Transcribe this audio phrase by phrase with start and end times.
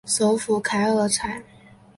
[0.07, 1.43] 首府凯尔采。